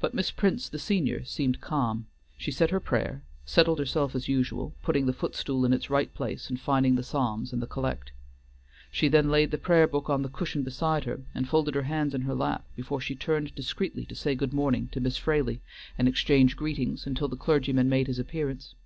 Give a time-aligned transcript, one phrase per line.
[0.00, 4.76] But Miss Prince the senior seemed calm; she said her prayer, settled herself as usual,
[4.84, 8.12] putting the footstool in its right place and finding the psalms and the collect.
[8.92, 12.14] She then laid the prayer book on the cushion beside her and folded her hands
[12.14, 15.60] in her lap, before she turned discreetly to say good morning to Miss Fraley,
[15.98, 18.76] and exchange greetings until the clergyman made his appearance.